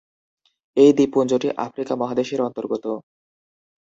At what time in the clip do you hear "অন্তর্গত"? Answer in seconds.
2.47-2.85